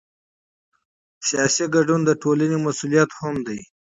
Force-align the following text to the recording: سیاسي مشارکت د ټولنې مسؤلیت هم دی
سیاسي 1.27 1.65
مشارکت 1.67 2.01
د 2.05 2.09
ټولنې 2.21 2.57
مسؤلیت 2.65 3.09
هم 3.19 3.35
دی 3.47 3.59